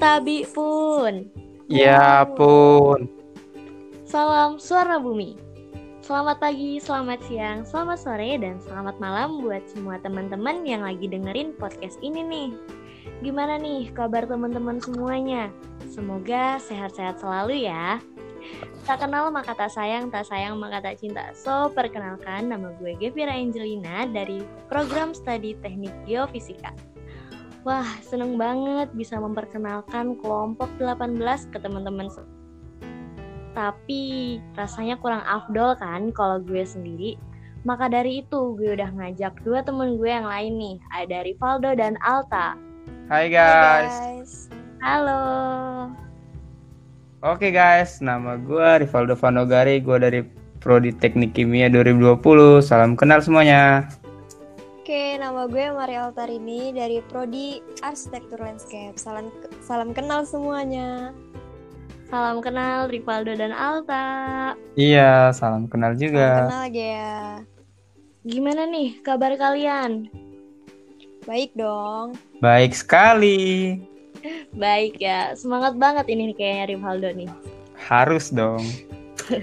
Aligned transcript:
Tabi 0.00 0.48
pun. 0.48 1.28
Ya 1.68 2.24
pun. 2.24 3.04
Salam 4.08 4.56
suara 4.56 4.96
bumi. 4.96 5.36
Selamat 6.00 6.40
pagi, 6.40 6.80
selamat 6.80 7.20
siang, 7.28 7.68
selamat 7.68 8.00
sore, 8.00 8.40
dan 8.40 8.56
selamat 8.64 8.96
malam 8.96 9.44
buat 9.44 9.60
semua 9.68 10.00
teman-teman 10.00 10.64
yang 10.64 10.88
lagi 10.88 11.04
dengerin 11.04 11.52
podcast 11.60 12.00
ini 12.00 12.24
nih. 12.24 12.50
Gimana 13.20 13.60
nih 13.60 13.92
kabar 13.92 14.24
teman-teman 14.24 14.80
semuanya? 14.80 15.52
Semoga 15.92 16.56
sehat-sehat 16.56 17.20
selalu 17.20 17.68
ya. 17.68 18.00
Tak 18.88 19.04
kenal 19.04 19.28
maka 19.28 19.52
tak 19.52 19.68
sayang, 19.68 20.08
tak 20.08 20.24
sayang 20.24 20.56
maka 20.56 20.80
tak 20.80 20.96
cinta. 20.96 21.28
So, 21.36 21.68
perkenalkan 21.76 22.48
nama 22.48 22.72
gue 22.80 22.96
Gevira 22.96 23.36
Angelina 23.36 24.08
dari 24.08 24.40
program 24.72 25.12
studi 25.12 25.60
teknik 25.60 25.92
geofisika. 26.08 26.72
Wah, 27.60 27.84
seneng 28.00 28.40
banget 28.40 28.88
bisa 28.96 29.20
memperkenalkan 29.20 30.16
kelompok 30.16 30.72
18 30.80 31.20
ke 31.52 31.60
teman-teman. 31.60 32.08
Tapi 33.52 34.02
rasanya 34.56 34.96
kurang 34.96 35.20
afdol 35.28 35.76
kan 35.76 36.08
kalau 36.16 36.40
gue 36.40 36.64
sendiri. 36.64 37.20
Maka 37.68 37.92
dari 37.92 38.24
itu 38.24 38.56
gue 38.56 38.72
udah 38.72 38.88
ngajak 38.96 39.44
dua 39.44 39.60
temen 39.60 40.00
gue 40.00 40.08
yang 40.08 40.24
lain 40.24 40.56
nih. 40.56 40.76
Ada 41.04 41.20
Rivaldo 41.28 41.76
dan 41.76 42.00
Alta. 42.00 42.56
Hai 43.12 43.28
guys. 43.28 43.92
Hai 43.92 44.24
guys. 44.24 44.32
Halo. 44.80 45.22
Oke 47.20 47.52
guys, 47.52 48.00
nama 48.00 48.40
gue 48.40 48.88
Rivaldo 48.88 49.12
Vanogari, 49.12 49.84
gue 49.84 49.96
dari 50.00 50.24
Prodi 50.64 50.96
Teknik 50.96 51.36
Kimia 51.36 51.68
2020. 51.68 52.64
Salam 52.64 52.96
kenal 52.96 53.20
semuanya. 53.20 53.84
Oke, 54.90 55.22
nama 55.22 55.46
gue 55.46 55.70
Maria 55.70 56.10
Altarini 56.10 56.74
dari 56.74 56.98
Prodi 56.98 57.62
Arsitektur 57.78 58.42
Landscape. 58.42 58.98
Salam 58.98 59.30
salam 59.62 59.94
kenal 59.94 60.26
semuanya. 60.26 61.14
Salam 62.10 62.42
kenal 62.42 62.90
Rivaldo 62.90 63.30
dan 63.38 63.54
Alta. 63.54 64.50
Iya, 64.74 65.30
salam 65.30 65.70
kenal 65.70 65.94
Salam 65.94 66.02
juga. 66.02 66.26
kenal 66.42 66.66
ya. 66.74 67.14
Gimana 68.26 68.66
nih 68.66 68.98
kabar 69.06 69.38
kalian? 69.38 70.10
Baik 71.22 71.54
dong. 71.54 72.18
Baik 72.42 72.74
sekali. 72.74 73.78
Baik 74.58 74.98
ya, 74.98 75.38
semangat 75.38 75.78
banget 75.78 76.10
ini 76.10 76.34
nih 76.34 76.36
kayaknya 76.42 76.64
Rivaldo 76.66 77.08
nih. 77.14 77.30
Harus 77.78 78.34
dong. 78.34 78.66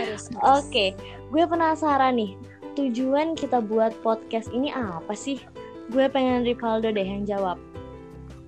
Harus. 0.00 0.32
Oke, 0.40 0.96
gue 1.28 1.44
penasaran 1.44 2.16
nih. 2.16 2.45
Tujuan 2.76 3.32
kita 3.32 3.64
buat 3.64 3.96
podcast 4.04 4.52
ini 4.52 4.68
apa 4.68 5.16
sih? 5.16 5.40
Gue 5.88 6.12
pengen 6.12 6.44
Rivaldo 6.44 6.92
deh 6.92 7.08
yang 7.08 7.24
jawab. 7.24 7.56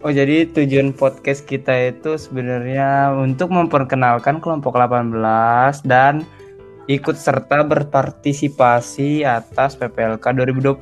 Oh, 0.04 0.12
jadi 0.12 0.44
tujuan 0.52 0.92
podcast 0.92 1.48
kita 1.48 1.90
itu 1.90 2.20
sebenarnya 2.20 3.16
untuk 3.16 3.48
memperkenalkan 3.48 4.38
kelompok 4.44 4.76
18 4.76 5.16
dan 5.88 6.28
ikut 6.92 7.16
serta 7.16 7.64
berpartisipasi 7.64 9.24
atas 9.24 9.80
PPLK 9.80 10.20
2020. 10.20 10.76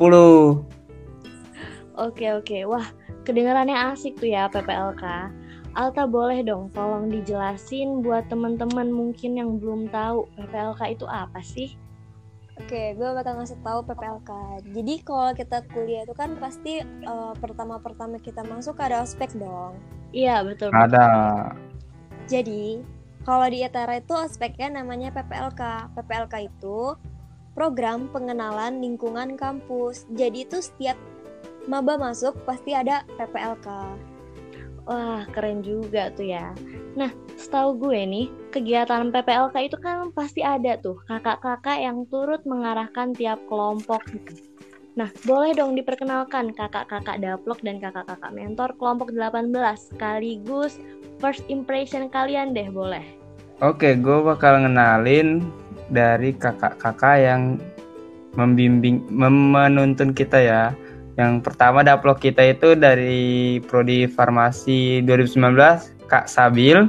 Oke 1.97 2.27
oke, 2.34 2.58
wah 2.66 2.86
kedengarannya 3.22 3.94
asik 3.94 4.19
tuh 4.19 4.27
ya 4.27 4.50
PPLK. 4.50 5.31
Alta 5.78 6.03
boleh 6.05 6.42
dong 6.42 6.75
tolong 6.75 7.14
dijelasin 7.14 8.03
buat 8.03 8.27
teman-teman 8.27 8.91
mungkin 8.91 9.38
yang 9.38 9.62
belum 9.62 9.86
tahu 9.94 10.27
PPLK 10.34 10.98
itu 10.98 11.06
apa 11.06 11.38
sih? 11.47 11.85
Oke, 12.56 12.96
gue 12.96 13.08
bakal 13.12 13.36
ngasih 13.36 13.60
tahu 13.60 13.84
PPLK. 13.84 14.30
Jadi 14.72 14.94
kalau 15.04 15.30
kita 15.36 15.60
kuliah 15.76 16.08
itu 16.08 16.16
kan 16.16 16.40
pasti 16.40 16.80
eh, 16.82 17.32
pertama-pertama 17.36 18.16
kita 18.16 18.40
masuk 18.48 18.80
ada 18.80 19.04
ospek 19.04 19.28
dong. 19.36 19.76
Iya 20.16 20.40
betul. 20.40 20.72
Ada. 20.72 21.06
Jadi 22.24 22.80
kalau 23.28 23.46
di 23.52 23.60
ETERA 23.60 24.00
itu 24.00 24.14
ospeknya 24.16 24.81
namanya 24.81 25.12
PPLK. 25.12 25.92
PPLK 26.00 26.34
itu 26.48 26.97
program 27.53 28.08
pengenalan 28.08 28.81
lingkungan 28.81 29.36
kampus. 29.36 30.08
Jadi 30.16 30.48
itu 30.48 30.64
setiap 30.64 30.97
maba 31.69 32.00
masuk 32.00 32.41
pasti 32.48 32.72
ada 32.72 33.04
PPLK. 33.20 33.69
Wah 34.86 35.26
keren 35.34 35.66
juga 35.66 36.14
tuh 36.14 36.30
ya. 36.30 36.54
Nah 36.94 37.10
setahu 37.34 37.74
gue 37.91 38.06
nih 38.06 38.26
kegiatan 38.54 39.10
PPLK 39.10 39.56
itu 39.66 39.76
kan 39.82 40.14
pasti 40.14 40.47
ada 40.47 40.78
tuh 40.78 41.02
kakak-kakak 41.10 41.82
yang 41.82 42.06
turut 42.06 42.47
mengarahkan 42.47 43.10
tiap 43.10 43.42
kelompok. 43.50 44.00
Nah 44.94 45.10
boleh 45.26 45.52
dong 45.58 45.75
diperkenalkan 45.75 46.54
kakak-kakak 46.54 47.19
daplok 47.19 47.60
dan 47.66 47.82
kakak-kakak 47.82 48.30
mentor 48.30 48.70
kelompok 48.78 49.10
18 49.10 49.50
sekaligus 49.91 50.78
first 51.19 51.42
impression 51.50 52.06
kalian 52.06 52.54
deh 52.54 52.70
boleh. 52.70 53.02
Oke, 53.64 53.96
gue 53.98 54.19
bakal 54.22 54.62
ngenalin 54.62 55.41
dari 55.88 56.30
kakak-kakak 56.36 57.16
yang 57.25 57.42
membimbing, 58.36 59.00
mem- 59.08 59.50
menuntun 59.50 60.12
kita 60.12 60.38
ya. 60.38 60.62
Yang 61.16 61.49
pertama 61.49 61.81
daplok 61.81 62.21
kita 62.21 62.44
itu 62.44 62.77
dari 62.77 63.59
Prodi 63.65 64.04
Farmasi 64.04 65.00
2019, 65.04 66.09
Kak 66.09 66.28
Sabil. 66.28 66.88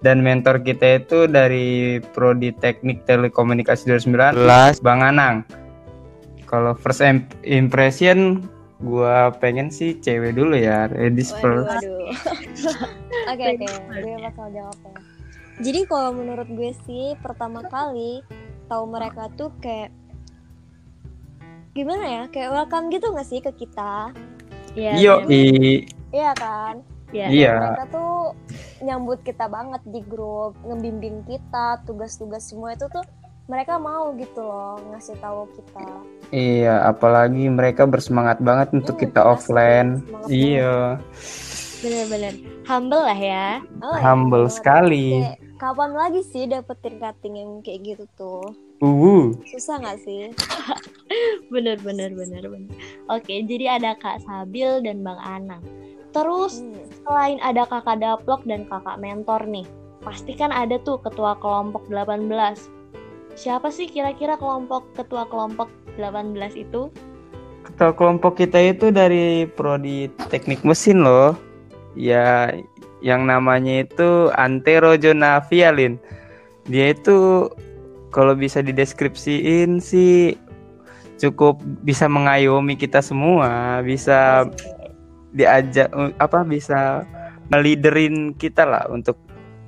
Dan 0.00 0.24
mentor 0.24 0.64
kita 0.64 0.96
itu 1.04 1.28
dari 1.28 2.00
Prodi 2.00 2.50
Teknik 2.56 3.04
Telekomunikasi 3.04 3.94
2019, 4.00 4.80
Bang 4.80 5.04
Anang. 5.04 5.44
Kalau 6.48 6.72
first 6.74 7.04
im- 7.04 7.28
impression, 7.44 8.42
gue 8.80 9.16
pengen 9.38 9.68
sih 9.68 9.94
cewek 10.00 10.34
dulu 10.34 10.56
ya, 10.56 10.88
ladies 10.90 11.36
first. 11.38 11.84
Oke 13.30 13.44
oke, 13.54 13.66
gue 14.00 14.14
bakal 14.24 14.46
jawab 14.50 14.78
ya. 14.82 14.96
Jadi 15.60 15.80
kalau 15.84 16.16
menurut 16.16 16.48
gue 16.48 16.72
sih 16.88 17.14
pertama 17.20 17.60
kali 17.68 18.24
tahu 18.66 18.84
mereka 18.88 19.28
tuh 19.36 19.52
kayak 19.60 19.92
gimana 21.70 22.04
ya, 22.04 22.22
kayak 22.28 22.50
welcome 22.52 22.90
gitu 22.90 23.10
gak 23.10 23.24
sih 23.24 23.38
ke 23.38 23.52
kita? 23.52 24.10
Iya. 24.72 24.92
Yo, 24.96 25.14
bener. 25.20 25.30
i- 25.30 25.82
Iya 26.10 26.32
kan? 26.34 26.74
Iya. 27.10 27.26
iya. 27.28 27.54
Mereka 27.56 27.84
tuh 27.88 28.12
nyambut 28.80 29.18
kita 29.22 29.46
banget 29.46 29.82
di 29.84 30.00
grup, 30.00 30.54
ngebimbing 30.60 31.22
kita, 31.24 31.82
tugas-tugas 31.84 32.42
semua 32.44 32.72
itu 32.72 32.86
tuh 32.86 33.02
mereka 33.46 33.76
mau 33.76 34.14
gitu 34.14 34.38
loh 34.40 34.78
ngasih 34.88 35.18
tahu 35.18 35.46
kita. 35.52 35.86
Iya, 36.30 36.86
apalagi 36.86 37.50
mereka 37.50 37.82
bersemangat 37.82 38.38
banget 38.38 38.70
untuk 38.72 38.94
Hmm, 38.94 39.02
kita 39.04 39.20
asli, 39.20 39.28
offline. 39.28 39.88
Iya, 40.28 41.02
Bener-bener 41.80 42.34
humble 42.62 43.02
lah 43.02 43.18
ya. 43.18 43.48
Oh, 43.80 43.90
iya, 43.90 44.02
humble 44.04 44.44
banget. 44.44 44.54
sekali. 44.54 45.08
Kayak, 45.16 45.38
kapan 45.60 45.92
lagi 45.92 46.24
sih 46.24 46.48
dapetin 46.48 46.96
rating 46.96 47.36
yang 47.36 47.50
kayak 47.60 47.84
gitu 47.84 48.04
tuh? 48.16 48.48
Uh, 48.80 49.36
Susah 49.44 49.76
nggak 49.76 50.00
sih? 50.00 50.32
Bener 51.52 51.76
bener 51.84 52.14
bener 52.16 52.48
bener. 52.48 52.72
Oke, 53.12 53.44
jadi 53.44 53.76
ada 53.76 53.92
Kak 53.98 54.24
Sabil 54.24 54.80
dan 54.80 55.04
Bang 55.04 55.20
Anang. 55.20 55.60
Terus 56.16 56.64
Hmm. 56.64 56.80
selain 57.04 57.38
ada 57.44 57.68
kakak 57.68 58.00
daplok 58.00 58.40
dan 58.48 58.64
kakak 58.70 58.96
mentor 59.02 59.44
nih, 59.44 59.66
pasti 60.00 60.32
kan 60.32 60.48
ada 60.48 60.80
tuh 60.80 60.96
ketua 61.02 61.36
kelompok 61.38 61.84
18. 61.92 62.70
Siapa 63.36 63.68
sih 63.68 63.84
kira-kira 63.86 64.40
kelompok 64.40 64.86
ketua 64.96 65.28
kelompok 65.28 65.68
18 66.00 66.56
itu? 66.56 66.88
ketua 67.60 67.92
kelompok 67.92 68.40
kita 68.40 68.58
itu 68.72 68.88
dari 68.90 69.44
prodi 69.46 70.08
teknik 70.32 70.64
mesin 70.64 71.04
loh. 71.04 71.36
Ya, 71.92 72.54
yang 73.00 73.28
namanya 73.28 73.84
itu 73.84 74.28
Antero 74.36 74.96
Jonavialin. 74.96 75.96
Dia 76.68 76.92
itu 76.92 77.48
kalau 78.12 78.36
bisa 78.36 78.60
dideskripsiin 78.60 79.80
sih 79.80 80.36
cukup 81.20 81.60
bisa 81.84 82.08
mengayomi 82.08 82.76
kita 82.76 83.04
semua, 83.04 83.80
bisa 83.84 84.48
diajak 85.36 85.92
apa 86.18 86.42
bisa 86.42 87.06
meliderin 87.50 88.34
kita 88.34 88.66
lah 88.66 88.84
untuk 88.90 89.18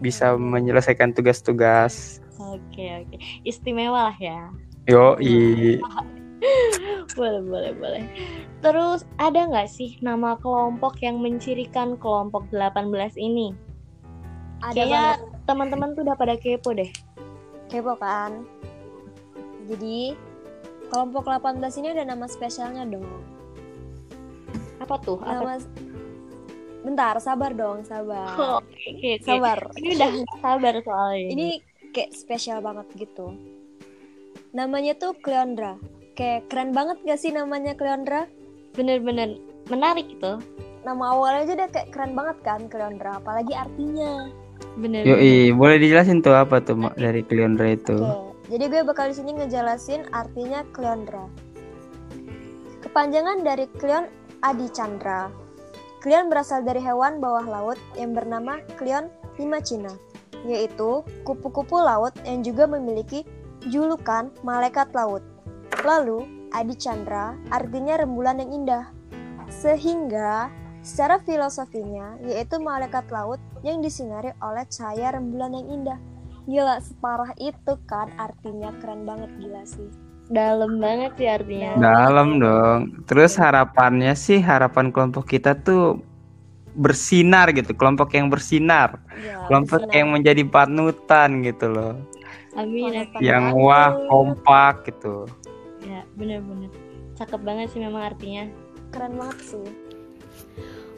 bisa 0.02 0.34
menyelesaikan 0.34 1.14
tugas-tugas. 1.14 2.18
Oke 2.40 3.06
oke, 3.06 3.16
istimewa 3.46 4.10
lah 4.10 4.16
ya. 4.18 4.50
Yo, 4.90 5.14
boleh 7.18 7.42
boleh 7.42 7.72
boleh. 7.76 8.04
Terus 8.62 9.06
ada 9.18 9.46
nggak 9.46 9.68
sih 9.70 9.98
nama 10.02 10.38
kelompok 10.38 10.98
yang 11.02 11.18
mencirikan 11.22 11.98
kelompok 11.98 12.46
18 12.50 12.92
ini? 13.18 13.54
Ada 14.62 14.74
Kayaknya 14.74 15.02
banget 15.02 15.20
teman-teman 15.42 15.88
tuh 15.98 16.02
udah 16.06 16.16
pada 16.16 16.34
kepo 16.38 16.70
deh. 16.74 16.90
kepo 17.66 17.96
kan. 17.98 18.46
Jadi 19.66 20.14
kelompok 20.92 21.24
18 21.26 21.62
ini 21.82 21.88
ada 21.96 22.04
nama 22.04 22.28
spesialnya 22.28 22.84
dong. 22.86 23.06
Apa 24.78 24.98
tuh? 25.00 25.18
Apa 25.22 25.40
Nama 25.40 25.54
Bentar, 26.82 27.14
sabar 27.22 27.54
dong, 27.54 27.86
sabar. 27.86 28.34
Oh, 28.34 28.58
oke, 28.58 28.74
oke. 28.74 29.10
Sabar. 29.22 29.70
Ini 29.78 29.88
udah 29.94 30.10
sabar 30.42 30.74
soalnya. 30.82 31.28
Ini 31.30 31.46
kayak 31.94 32.10
spesial 32.10 32.58
banget 32.58 32.90
gitu. 32.98 33.38
Namanya 34.50 34.98
tuh 34.98 35.14
Cleondra. 35.14 35.78
Kayak 36.12 36.52
keren 36.52 36.76
banget 36.76 37.00
gak 37.08 37.20
sih 37.20 37.32
namanya 37.32 37.72
Cleondra? 37.72 38.28
bener-bener 38.72 39.36
menarik 39.68 40.08
itu. 40.08 40.40
nama 40.82 41.14
awalnya 41.14 41.46
aja 41.46 41.52
udah 41.62 41.68
kayak 41.70 41.88
keren 41.94 42.12
banget 42.18 42.36
kan 42.42 42.60
Cleondra, 42.66 43.22
apalagi 43.22 43.54
artinya. 43.54 44.26
Bener. 44.74 45.06
Yoi, 45.06 45.54
boleh 45.54 45.78
dijelasin 45.78 46.26
tuh 46.26 46.34
apa 46.34 46.58
tuh 46.58 46.74
Mak, 46.74 46.98
dari 46.98 47.22
Cleondra 47.22 47.70
itu? 47.70 47.94
Oke, 48.02 48.50
jadi 48.50 48.66
gue 48.66 48.82
bakal 48.82 49.14
di 49.14 49.14
sini 49.14 49.30
ngejelasin 49.38 50.10
artinya 50.10 50.66
Cleondra. 50.74 51.30
Kepanjangan 52.82 53.46
dari 53.46 53.70
Cleon 53.78 54.10
Adi 54.42 54.66
Chandra. 54.74 55.30
Cleon 56.02 56.26
berasal 56.26 56.66
dari 56.66 56.82
hewan 56.82 57.22
bawah 57.22 57.46
laut 57.46 57.78
yang 57.94 58.10
bernama 58.10 58.58
Cleon 58.74 59.06
limacina, 59.38 59.94
yaitu 60.42 61.06
kupu-kupu 61.22 61.78
laut 61.78 62.10
yang 62.26 62.42
juga 62.42 62.66
memiliki 62.66 63.22
julukan 63.70 64.34
malaikat 64.42 64.90
laut. 64.98 65.22
Lalu, 65.80 66.28
Adi 66.52 66.76
Chandra 66.76 67.32
artinya 67.48 67.96
rembulan 67.96 68.36
yang 68.44 68.52
indah. 68.52 68.84
Sehingga 69.48 70.52
secara 70.84 71.16
filosofinya 71.24 72.20
yaitu 72.26 72.60
malaikat 72.60 73.08
laut 73.08 73.40
yang 73.64 73.80
disinari 73.80 74.36
oleh 74.44 74.68
cahaya 74.68 75.16
rembulan 75.16 75.56
yang 75.56 75.68
indah. 75.80 75.98
Gila, 76.44 76.76
separah 76.82 77.32
itu 77.38 77.72
kan 77.88 78.10
artinya 78.18 78.74
keren 78.82 79.06
banget 79.06 79.30
gila 79.38 79.62
sih. 79.62 79.88
Dalam 80.26 80.82
banget 80.82 81.14
sih 81.18 81.28
artinya. 81.30 81.78
Dalam 81.78 82.42
dong. 82.42 82.80
Terus 83.06 83.38
harapannya 83.38 84.12
sih 84.18 84.42
harapan 84.42 84.90
kelompok 84.90 85.30
kita 85.30 85.54
tuh 85.54 86.02
bersinar 86.72 87.52
gitu, 87.52 87.76
kelompok 87.76 88.16
yang 88.16 88.32
bersinar, 88.32 88.96
Gila, 89.12 89.44
kelompok 89.44 89.80
bersinar. 89.84 89.96
yang 89.96 90.08
menjadi 90.08 90.42
panutan 90.48 91.28
gitu 91.44 91.66
loh. 91.68 91.94
Amin. 92.56 93.08
Yang 93.20 93.44
wah 93.56 93.92
kompak 94.08 94.88
gitu. 94.88 95.28
Bener-bener. 96.16 96.70
Cakep 97.16 97.40
banget 97.40 97.72
sih 97.72 97.80
memang 97.80 98.12
artinya. 98.12 98.48
keren 98.92 99.16
banget 99.16 99.40
sih. 99.40 99.64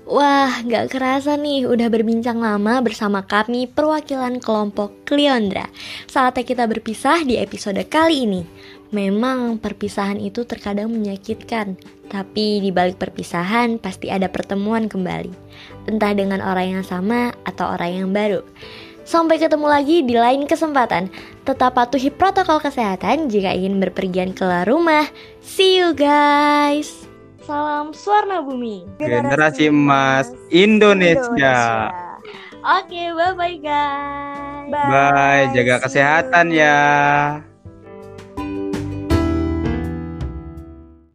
Wah, 0.05 0.61
nggak 0.61 0.93
kerasa 0.93 1.33
nih 1.41 1.65
udah 1.65 1.89
berbincang 1.89 2.37
lama 2.37 2.85
bersama 2.85 3.25
kami 3.25 3.65
perwakilan 3.65 4.37
kelompok 4.37 4.93
Cleondra. 5.09 5.65
Saatnya 6.05 6.45
kita 6.45 6.69
berpisah 6.69 7.25
di 7.25 7.41
episode 7.41 7.81
kali 7.89 8.29
ini. 8.29 8.43
Memang 8.93 9.57
perpisahan 9.57 10.21
itu 10.21 10.45
terkadang 10.45 10.93
menyakitkan, 10.93 11.81
tapi 12.13 12.61
di 12.61 12.69
balik 12.69 13.01
perpisahan 13.01 13.81
pasti 13.81 14.13
ada 14.13 14.29
pertemuan 14.29 14.93
kembali. 14.93 15.33
Entah 15.89 16.13
dengan 16.13 16.45
orang 16.45 16.79
yang 16.79 16.85
sama 16.85 17.33
atau 17.49 17.73
orang 17.73 18.05
yang 18.05 18.11
baru. 18.13 18.45
Sampai 19.05 19.37
ketemu 19.37 19.69
lagi 19.69 20.01
di 20.01 20.17
lain 20.17 20.49
kesempatan. 20.49 21.13
Tetap 21.45 21.77
patuhi 21.77 22.09
protokol 22.09 22.57
kesehatan 22.59 23.29
jika 23.29 23.53
ingin 23.53 23.77
berpergian 23.77 24.33
keluar 24.33 24.65
rumah. 24.65 25.05
See 25.45 25.77
you 25.77 25.93
guys. 25.93 27.05
Salam 27.45 27.93
Suarna 27.93 28.41
Bumi. 28.41 28.89
Generasi 28.97 29.69
emas 29.69 30.33
Indonesia. 30.49 31.93
Oke, 32.65 33.13
bye 33.13 33.37
bye 33.37 33.61
guys. 33.61 34.73
Bye, 34.73 35.53
jaga 35.53 35.85
see 35.85 35.85
kesehatan 35.85 36.49
ya. 36.49 36.81